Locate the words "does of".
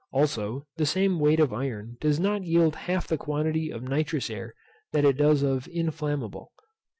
5.15-5.67